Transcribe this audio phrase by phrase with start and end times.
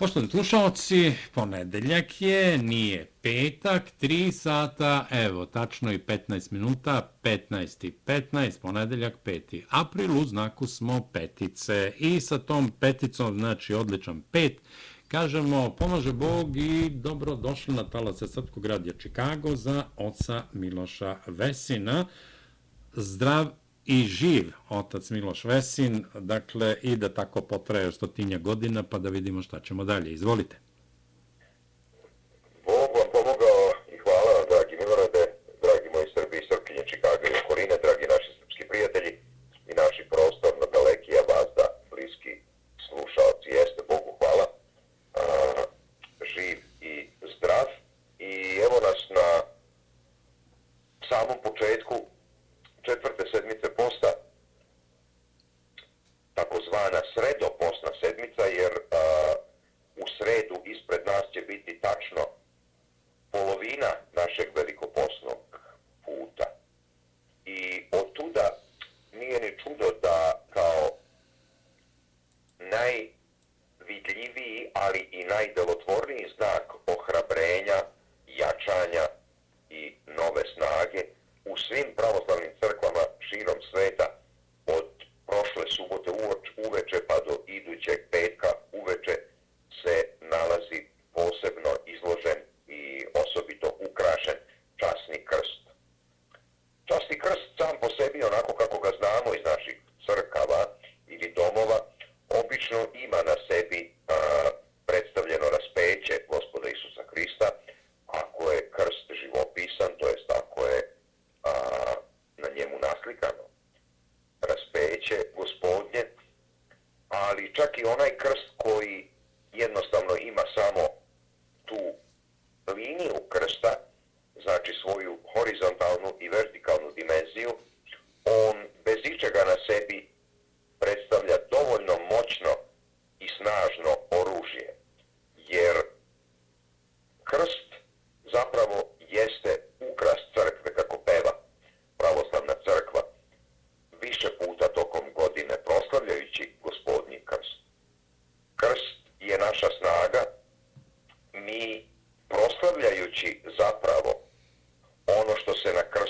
[0.00, 7.92] Poštovni slušalci, ponedeljak je, nije petak, 3 sata, evo, tačno i 15 minuta, 15 i
[8.06, 9.62] 15, ponedeljak, 5.
[9.70, 11.92] april, u znaku smo petice.
[11.98, 14.60] I sa tom peticom, znači odličan pet,
[15.08, 22.04] kažemo, pomaže Bog i dobro došli na talase Srpskog radija Čikago za oca Miloša Vesina.
[22.92, 23.46] Zdrav
[23.90, 29.42] i živ otac Miloš Vesin, dakle, i da tako potraje stotinja godina, pa da vidimo
[29.42, 30.12] šta ćemo dalje.
[30.12, 30.69] Izvolite.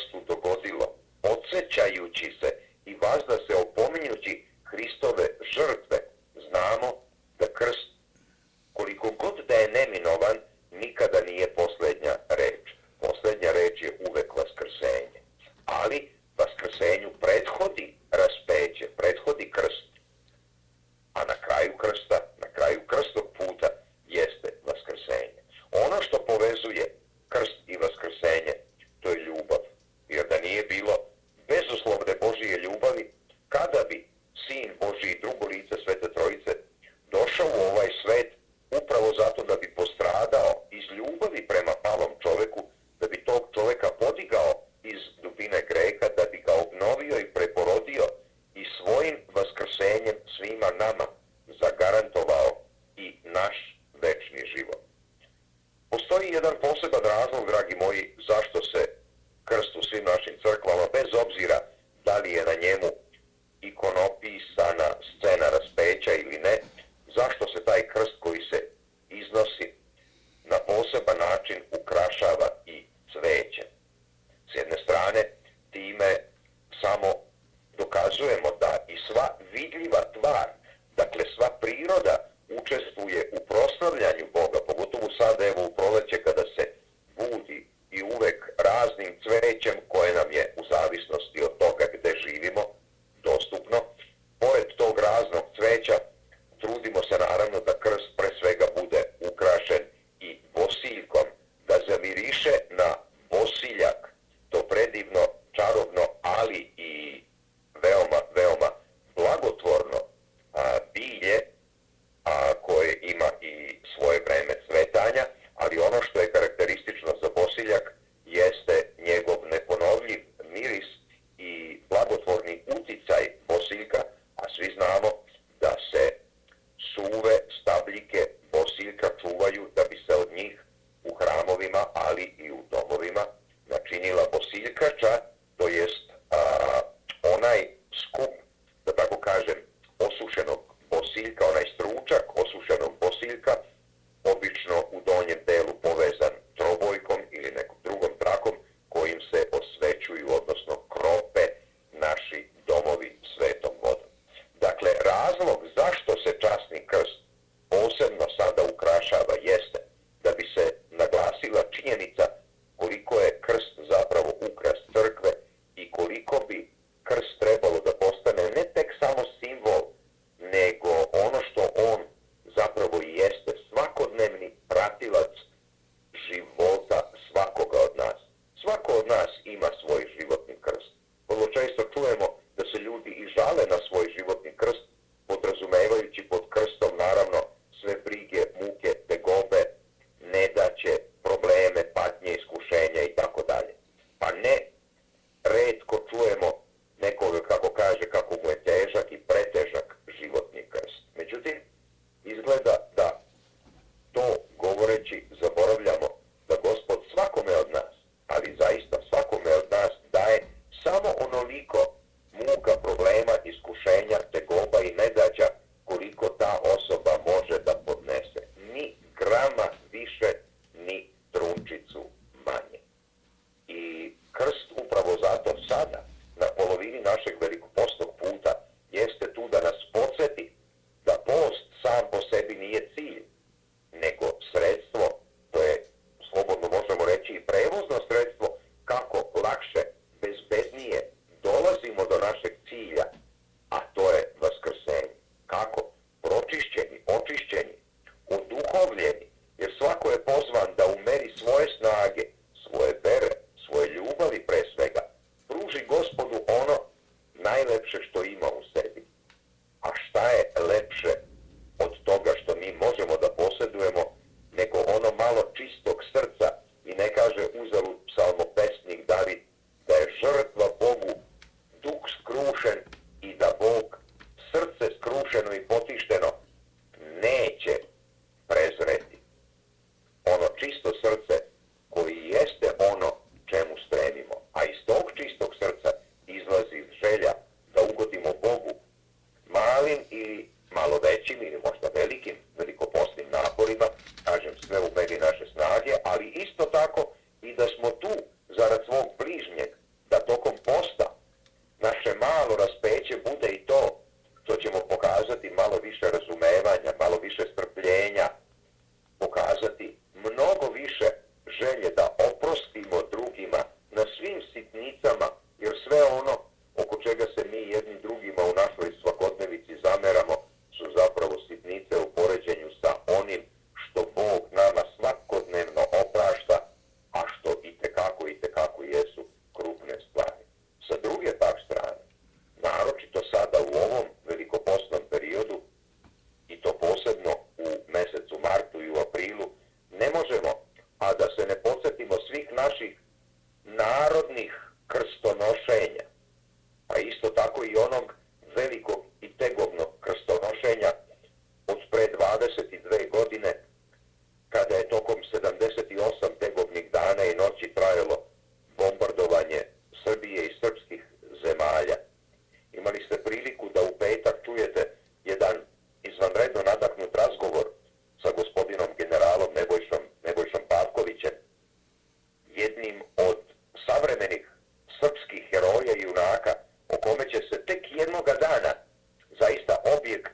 [0.00, 2.49] nešto dogodilo, odsećajući se
[95.20, 95.49] Roswell.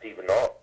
[0.06, 0.55] even not.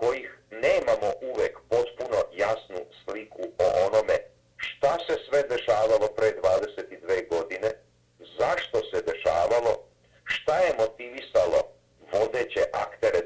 [0.00, 4.16] kojih nemamo uvek potpuno jasnu sliku o onome
[4.56, 7.70] šta se sve dešavalo pre 22 godine,
[8.38, 9.72] zašto se dešavalo,
[10.24, 11.60] šta je motivisalo
[12.12, 13.20] vodeće aktere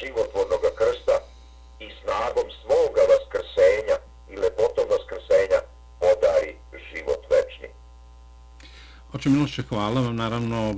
[0.00, 1.16] životvornog krsta
[1.84, 3.96] i snagom svoga vaskrsenja
[4.32, 5.60] i lepotom vaskrsenja
[6.00, 6.52] podari
[6.88, 7.68] život večni.
[9.12, 10.16] Oče Miloše, hvala vam.
[10.16, 10.74] Naravno,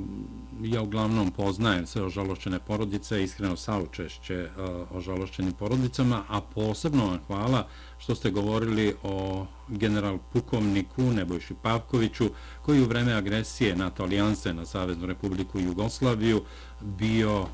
[0.63, 4.51] ja uglavnom poznajem sve ožalošćene porodice, iskreno saučešće eh,
[4.91, 7.67] ožalošćenim porodicama, a posebno vam hvala
[7.99, 12.31] što ste govorili o general pukovniku Nebojši Pavkoviću,
[12.63, 16.43] koji u vreme agresije NATO alijanse na Saveznu republiku Jugoslaviju
[16.81, 17.47] bio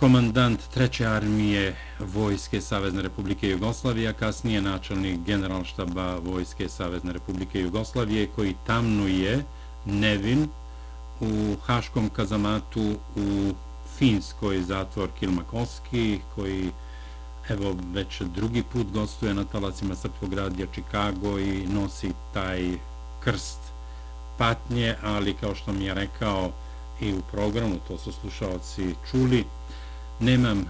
[0.00, 8.28] komandant treće armije Vojske Savezne Republike Jugoslavije, a kasnije načelnik generalštaba Vojske Savezne Republike Jugoslavije,
[8.36, 9.44] koji tamnuje
[9.84, 10.48] nevin
[11.20, 13.54] u Haškom kazamatu u
[13.98, 16.70] Finskoj zatvor Kilmakovski, koji
[17.48, 22.78] evo već drugi put gostuje na talacima Srpskog radija Čikago i nosi taj
[23.20, 23.58] krst
[24.38, 26.50] patnje, ali kao što mi je rekao
[27.00, 29.44] i u programu, to su slušalci čuli,
[30.20, 30.64] nemam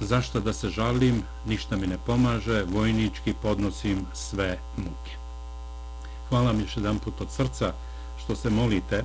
[0.00, 5.16] zašto da se žalim, ništa mi ne pomaže, vojnički podnosim sve muke.
[6.28, 7.72] Hvala mi još jedan put od srca
[8.18, 9.04] što se molite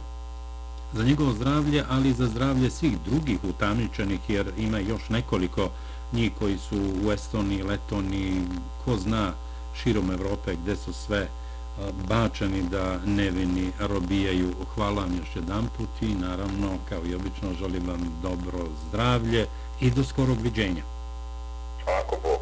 [0.94, 5.70] za njegovo zdravlje, ali i za zdravlje svih drugih utamničenih, jer ima još nekoliko
[6.14, 8.42] njih koji su u Estoniji, Letoniji,
[8.86, 9.34] ko zna
[9.74, 11.28] širom Evrope gde su sve
[12.10, 14.54] bačani da nevini robijaju.
[14.76, 18.60] Hvala vam još jedan put i naravno, kao i obično, želim vam dobro
[18.90, 19.48] zdravlje
[19.84, 20.84] i do skorog viđenja.
[22.00, 22.40] Ako Bog